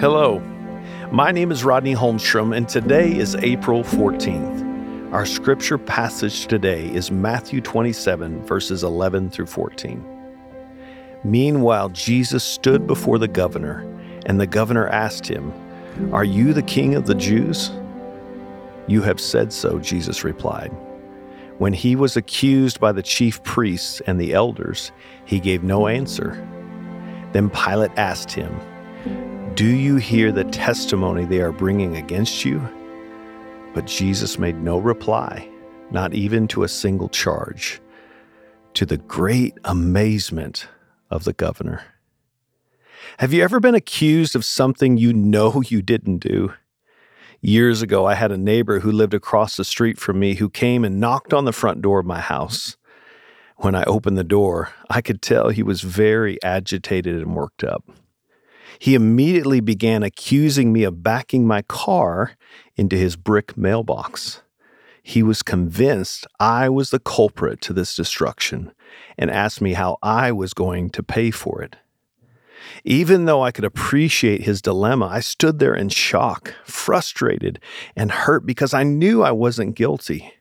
Hello, 0.00 0.38
my 1.12 1.30
name 1.30 1.52
is 1.52 1.62
Rodney 1.62 1.94
Holmstrom, 1.94 2.56
and 2.56 2.66
today 2.66 3.14
is 3.14 3.34
April 3.34 3.84
14th. 3.84 5.12
Our 5.12 5.26
scripture 5.26 5.76
passage 5.76 6.46
today 6.46 6.90
is 6.90 7.10
Matthew 7.10 7.60
27, 7.60 8.42
verses 8.46 8.82
11 8.82 9.28
through 9.28 9.44
14. 9.44 10.02
Meanwhile, 11.22 11.90
Jesus 11.90 12.42
stood 12.42 12.86
before 12.86 13.18
the 13.18 13.28
governor, 13.28 13.80
and 14.24 14.40
the 14.40 14.46
governor 14.46 14.88
asked 14.88 15.26
him, 15.26 15.52
Are 16.14 16.24
you 16.24 16.54
the 16.54 16.62
king 16.62 16.94
of 16.94 17.04
the 17.04 17.14
Jews? 17.14 17.70
You 18.86 19.02
have 19.02 19.20
said 19.20 19.52
so, 19.52 19.78
Jesus 19.78 20.24
replied. 20.24 20.70
When 21.58 21.74
he 21.74 21.94
was 21.94 22.16
accused 22.16 22.80
by 22.80 22.92
the 22.92 23.02
chief 23.02 23.42
priests 23.42 24.00
and 24.06 24.18
the 24.18 24.32
elders, 24.32 24.92
he 25.26 25.38
gave 25.38 25.62
no 25.62 25.88
answer. 25.88 26.42
Then 27.34 27.50
Pilate 27.50 27.92
asked 27.98 28.32
him, 28.32 28.58
do 29.60 29.66
you 29.66 29.96
hear 29.96 30.32
the 30.32 30.44
testimony 30.44 31.26
they 31.26 31.42
are 31.42 31.52
bringing 31.52 31.96
against 31.98 32.46
you? 32.46 32.66
But 33.74 33.86
Jesus 33.86 34.38
made 34.38 34.56
no 34.56 34.78
reply, 34.78 35.50
not 35.90 36.14
even 36.14 36.48
to 36.48 36.62
a 36.62 36.68
single 36.68 37.10
charge, 37.10 37.78
to 38.72 38.86
the 38.86 38.96
great 38.96 39.58
amazement 39.64 40.66
of 41.10 41.24
the 41.24 41.34
governor. 41.34 41.82
Have 43.18 43.34
you 43.34 43.42
ever 43.44 43.60
been 43.60 43.74
accused 43.74 44.34
of 44.34 44.46
something 44.46 44.96
you 44.96 45.12
know 45.12 45.60
you 45.60 45.82
didn't 45.82 46.20
do? 46.20 46.54
Years 47.42 47.82
ago, 47.82 48.06
I 48.06 48.14
had 48.14 48.32
a 48.32 48.38
neighbor 48.38 48.80
who 48.80 48.90
lived 48.90 49.12
across 49.12 49.58
the 49.58 49.64
street 49.66 49.98
from 49.98 50.18
me 50.18 50.36
who 50.36 50.48
came 50.48 50.86
and 50.86 50.98
knocked 50.98 51.34
on 51.34 51.44
the 51.44 51.52
front 51.52 51.82
door 51.82 52.00
of 52.00 52.06
my 52.06 52.20
house. 52.20 52.78
When 53.56 53.74
I 53.74 53.84
opened 53.84 54.16
the 54.16 54.24
door, 54.24 54.70
I 54.88 55.02
could 55.02 55.20
tell 55.20 55.50
he 55.50 55.62
was 55.62 55.82
very 55.82 56.42
agitated 56.42 57.16
and 57.16 57.36
worked 57.36 57.62
up 57.62 57.84
he 58.78 58.94
immediately 58.94 59.60
began 59.60 60.02
accusing 60.02 60.72
me 60.72 60.84
of 60.84 61.02
backing 61.02 61.46
my 61.46 61.62
car 61.62 62.32
into 62.76 62.96
his 62.96 63.16
brick 63.16 63.56
mailbox. 63.56 64.42
He 65.02 65.22
was 65.22 65.42
convinced 65.42 66.26
I 66.38 66.68
was 66.68 66.90
the 66.90 66.98
culprit 66.98 67.60
to 67.62 67.72
this 67.72 67.96
destruction 67.96 68.72
and 69.18 69.30
asked 69.30 69.60
me 69.60 69.72
how 69.72 69.98
I 70.02 70.32
was 70.32 70.54
going 70.54 70.90
to 70.90 71.02
pay 71.02 71.30
for 71.30 71.62
it. 71.62 71.76
Even 72.84 73.24
though 73.24 73.42
I 73.42 73.52
could 73.52 73.64
appreciate 73.64 74.42
his 74.42 74.60
dilemma, 74.62 75.06
I 75.06 75.20
stood 75.20 75.58
there 75.58 75.74
in 75.74 75.88
shock, 75.88 76.54
frustrated, 76.64 77.58
and 77.96 78.10
hurt 78.10 78.46
because 78.46 78.74
I 78.74 78.82
knew 78.82 79.22
I 79.22 79.32
wasn't 79.32 79.76
guilty. 79.76 80.32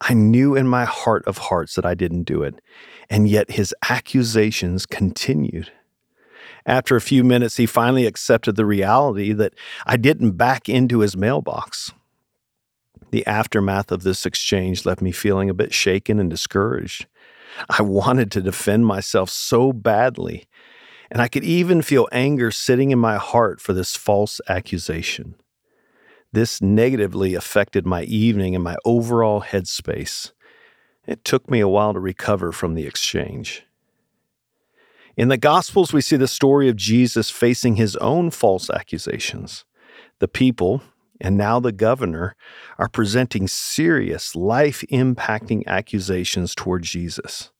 I 0.00 0.12
knew 0.12 0.54
in 0.54 0.68
my 0.68 0.84
heart 0.84 1.24
of 1.26 1.38
hearts 1.38 1.74
that 1.76 1.86
I 1.86 1.94
didn't 1.94 2.24
do 2.24 2.42
it, 2.42 2.60
and 3.08 3.28
yet 3.28 3.52
his 3.52 3.74
accusations 3.88 4.86
continued. 4.86 5.70
After 6.66 6.96
a 6.96 7.00
few 7.00 7.22
minutes, 7.22 7.56
he 7.56 7.66
finally 7.66 8.06
accepted 8.06 8.56
the 8.56 8.66
reality 8.66 9.32
that 9.32 9.54
I 9.86 9.96
didn't 9.96 10.32
back 10.32 10.68
into 10.68 10.98
his 10.98 11.16
mailbox. 11.16 11.92
The 13.12 13.24
aftermath 13.26 13.92
of 13.92 14.02
this 14.02 14.26
exchange 14.26 14.84
left 14.84 15.00
me 15.00 15.12
feeling 15.12 15.48
a 15.48 15.54
bit 15.54 15.72
shaken 15.72 16.18
and 16.18 16.28
discouraged. 16.28 17.06
I 17.70 17.82
wanted 17.82 18.32
to 18.32 18.42
defend 18.42 18.84
myself 18.84 19.30
so 19.30 19.72
badly, 19.72 20.46
and 21.10 21.22
I 21.22 21.28
could 21.28 21.44
even 21.44 21.82
feel 21.82 22.08
anger 22.10 22.50
sitting 22.50 22.90
in 22.90 22.98
my 22.98 23.16
heart 23.16 23.60
for 23.60 23.72
this 23.72 23.96
false 23.96 24.40
accusation. 24.48 25.36
This 26.32 26.60
negatively 26.60 27.34
affected 27.34 27.86
my 27.86 28.02
evening 28.02 28.56
and 28.56 28.64
my 28.64 28.76
overall 28.84 29.40
headspace. 29.40 30.32
It 31.06 31.24
took 31.24 31.48
me 31.48 31.60
a 31.60 31.68
while 31.68 31.92
to 31.92 32.00
recover 32.00 32.50
from 32.50 32.74
the 32.74 32.86
exchange. 32.86 33.65
In 35.16 35.28
the 35.28 35.38
Gospels, 35.38 35.94
we 35.94 36.02
see 36.02 36.16
the 36.16 36.28
story 36.28 36.68
of 36.68 36.76
Jesus 36.76 37.30
facing 37.30 37.76
his 37.76 37.96
own 37.96 38.30
false 38.30 38.68
accusations. 38.68 39.64
The 40.18 40.28
people, 40.28 40.82
and 41.18 41.38
now 41.38 41.58
the 41.58 41.72
governor, 41.72 42.36
are 42.78 42.88
presenting 42.88 43.48
serious, 43.48 44.36
life 44.36 44.84
impacting 44.90 45.66
accusations 45.66 46.54
toward 46.54 46.82
Jesus. 46.82 47.50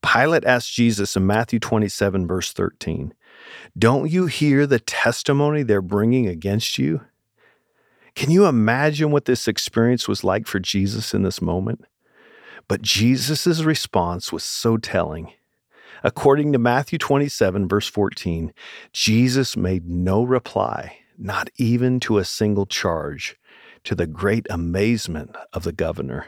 Pilate 0.00 0.46
asked 0.46 0.72
Jesus 0.72 1.14
in 1.14 1.26
Matthew 1.26 1.58
27, 1.58 2.26
verse 2.26 2.54
13, 2.54 3.12
Don't 3.76 4.10
you 4.10 4.24
hear 4.24 4.66
the 4.66 4.80
testimony 4.80 5.62
they're 5.62 5.82
bringing 5.82 6.26
against 6.26 6.78
you? 6.78 7.02
Can 8.14 8.30
you 8.30 8.46
imagine 8.46 9.10
what 9.10 9.26
this 9.26 9.46
experience 9.46 10.08
was 10.08 10.24
like 10.24 10.46
for 10.46 10.58
Jesus 10.58 11.12
in 11.12 11.22
this 11.22 11.42
moment? 11.42 11.84
But 12.66 12.80
Jesus' 12.80 13.60
response 13.60 14.32
was 14.32 14.42
so 14.42 14.78
telling. 14.78 15.32
According 16.02 16.52
to 16.52 16.58
Matthew 16.58 16.98
27, 16.98 17.68
verse 17.68 17.88
14, 17.88 18.52
Jesus 18.92 19.56
made 19.56 19.88
no 19.88 20.22
reply, 20.22 20.98
not 21.18 21.50
even 21.56 22.00
to 22.00 22.18
a 22.18 22.24
single 22.24 22.66
charge, 22.66 23.36
to 23.84 23.94
the 23.94 24.06
great 24.06 24.46
amazement 24.50 25.36
of 25.52 25.64
the 25.64 25.72
governor. 25.72 26.26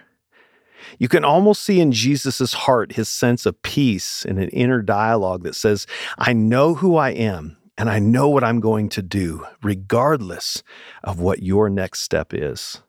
You 0.98 1.08
can 1.08 1.24
almost 1.24 1.62
see 1.62 1.80
in 1.80 1.92
Jesus' 1.92 2.52
heart 2.52 2.92
his 2.92 3.08
sense 3.08 3.46
of 3.46 3.60
peace 3.62 4.24
in 4.24 4.38
an 4.38 4.48
inner 4.48 4.82
dialogue 4.82 5.42
that 5.42 5.54
says, 5.54 5.86
I 6.18 6.32
know 6.32 6.74
who 6.74 6.96
I 6.96 7.10
am 7.10 7.58
and 7.76 7.90
I 7.90 7.98
know 7.98 8.28
what 8.28 8.44
I'm 8.44 8.60
going 8.60 8.88
to 8.90 9.02
do, 9.02 9.46
regardless 9.62 10.62
of 11.04 11.20
what 11.20 11.42
your 11.42 11.68
next 11.68 12.00
step 12.00 12.32
is. 12.32 12.82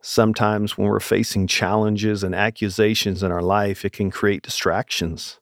Sometimes 0.00 0.78
when 0.78 0.88
we're 0.88 1.00
facing 1.00 1.46
challenges 1.46 2.22
and 2.22 2.34
accusations 2.34 3.22
in 3.22 3.30
our 3.30 3.42
life, 3.42 3.84
it 3.84 3.92
can 3.92 4.10
create 4.10 4.42
distractions. 4.42 5.39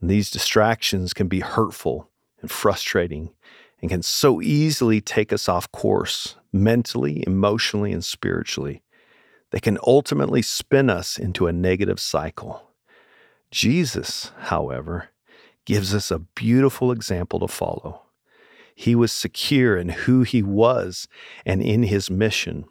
And 0.00 0.10
these 0.10 0.30
distractions 0.30 1.12
can 1.12 1.28
be 1.28 1.40
hurtful 1.40 2.10
and 2.40 2.50
frustrating 2.50 3.30
and 3.80 3.90
can 3.90 4.02
so 4.02 4.40
easily 4.40 5.00
take 5.00 5.32
us 5.32 5.48
off 5.48 5.70
course 5.72 6.36
mentally, 6.52 7.22
emotionally, 7.26 7.92
and 7.92 8.04
spiritually. 8.04 8.82
They 9.50 9.60
can 9.60 9.78
ultimately 9.86 10.42
spin 10.42 10.90
us 10.90 11.18
into 11.18 11.46
a 11.46 11.52
negative 11.52 12.00
cycle. 12.00 12.70
Jesus, 13.50 14.32
however, 14.38 15.10
gives 15.64 15.94
us 15.94 16.10
a 16.10 16.18
beautiful 16.18 16.90
example 16.90 17.40
to 17.40 17.48
follow. 17.48 18.02
He 18.74 18.94
was 18.94 19.12
secure 19.12 19.76
in 19.76 19.88
who 19.90 20.22
he 20.22 20.42
was 20.42 21.08
and 21.44 21.62
in 21.62 21.84
his 21.84 22.10
mission. 22.10 22.64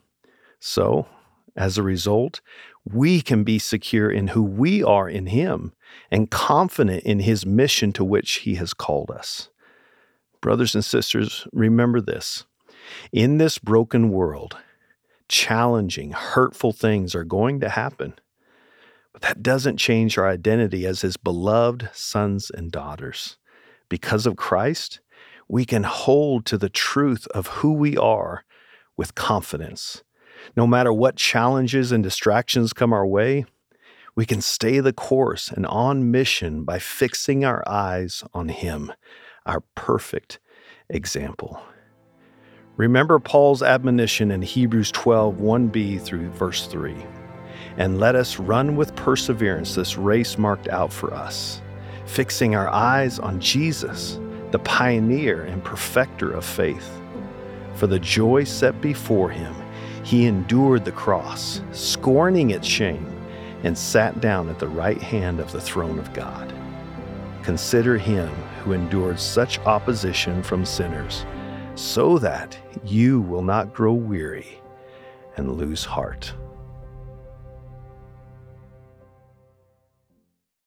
So, 0.60 1.08
as 1.56 1.78
a 1.78 1.84
result, 1.84 2.42
we 2.84 3.22
can 3.22 3.44
be 3.44 3.60
secure 3.60 4.12
in 4.12 4.28
who 4.30 4.44
we 4.44 4.84
are 4.84 5.10
in 5.10 5.28
Him 5.28 5.74
and 6.12 6.30
confident 6.30 7.04
in 7.04 7.20
His 7.20 7.46
mission 7.46 7.92
to 7.94 8.04
which 8.04 8.38
He 8.38 8.56
has 8.56 8.74
called 8.74 9.10
us. 9.10 9.50
Brothers 10.42 10.76
and 10.76 10.86
sisters, 10.86 11.48
remember 11.54 12.02
this. 12.02 12.46
In 13.12 13.38
this 13.38 13.58
broken 13.58 14.10
world, 14.10 14.58
challenging, 15.28 16.12
hurtful 16.12 16.72
things 16.72 17.16
are 17.16 17.24
going 17.24 17.60
to 17.62 17.70
happen. 17.70 18.14
But 19.12 19.22
that 19.24 19.42
doesn't 19.42 19.78
change 19.78 20.18
our 20.18 20.28
identity 20.28 20.86
as 20.86 21.02
His 21.02 21.18
beloved 21.18 21.90
sons 21.94 22.52
and 22.52 22.72
daughters. 22.72 23.38
Because 23.88 24.26
of 24.26 24.36
Christ, 24.36 25.00
we 25.48 25.66
can 25.66 25.84
hold 25.84 26.46
to 26.48 26.58
the 26.58 26.70
truth 26.70 27.28
of 27.28 27.48
who 27.48 27.74
we 27.74 27.98
are 27.98 28.44
with 28.98 29.16
confidence 29.16 30.04
no 30.56 30.66
matter 30.68 30.92
what 30.92 31.16
challenges 31.16 31.92
and 31.92 32.04
distractions 32.04 32.74
come 32.74 32.94
our 32.94 33.06
way, 33.06 33.46
we 34.16 34.26
can 34.26 34.42
stay 34.42 34.80
the 34.80 34.94
course 34.94 35.50
and 35.50 35.66
on 35.66 36.10
mission 36.10 36.64
by 36.64 36.80
fixing 36.80 37.44
our 37.44 37.64
eyes 37.68 38.24
on 38.34 38.50
Him, 38.50 38.94
our 39.46 39.62
perfect 39.76 40.40
example. 40.90 41.62
Remember 42.78 43.20
Paul's 43.20 43.64
admonition 43.64 44.32
in 44.32 44.42
Hebrews 44.42 44.92
12, 44.92 45.36
1b 45.36 46.02
through 46.02 46.30
verse 46.32 46.68
3. 46.68 46.96
And 47.78 48.00
let 48.00 48.16
us 48.16 48.40
run 48.40 48.76
with 48.76 48.96
perseverance 48.96 49.76
this 49.76 49.98
race 49.98 50.38
marked 50.38 50.68
out 50.70 50.92
for 50.92 51.14
us, 51.14 51.62
fixing 52.06 52.56
our 52.56 52.70
eyes 52.70 53.20
on 53.20 53.40
Jesus, 53.40 54.20
the 54.52 54.60
pioneer 54.60 55.44
and 55.44 55.64
perfecter 55.64 56.32
of 56.32 56.46
faith. 56.46 57.02
For 57.76 57.88
the 57.88 58.00
joy 58.00 58.46
set 58.46 58.80
before 58.80 59.30
him, 59.30 59.54
he 60.06 60.28
endured 60.28 60.86
the 60.86 60.92
cross, 60.92 61.62
scorning 61.72 62.52
its 62.52 62.68
shame, 62.68 63.12
and 63.64 63.76
sat 63.76 64.22
down 64.22 64.48
at 64.50 64.60
the 64.60 64.68
right 64.68 65.02
hand 65.02 65.40
of 65.40 65.52
the 65.52 65.60
throne 65.60 65.98
of 65.98 66.14
God. 66.14 66.54
Consider 67.42 67.98
him 67.98 68.30
who 68.64 68.74
endured 68.74 69.20
such 69.20 69.58
opposition 69.62 70.44
from 70.44 70.64
sinners, 70.64 71.26
so 71.74 72.20
that 72.20 72.56
you 72.84 73.20
will 73.22 73.42
not 73.42 73.74
grow 73.74 73.94
weary 73.94 74.60
and 75.38 75.58
lose 75.58 75.84
heart. 75.84 76.32